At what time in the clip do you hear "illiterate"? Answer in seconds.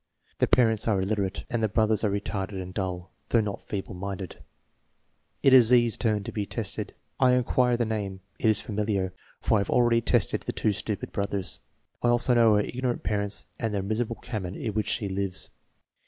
0.99-1.45